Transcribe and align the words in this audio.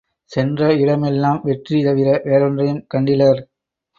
சென்ற 0.31 0.69
இடம் 0.75 1.03
எல்லாம் 1.03 1.41
வெற்றி 1.43 1.79
தவிர 1.83 2.09
வேறொன்றையும் 2.25 2.81
கண்டிலர். 2.93 3.41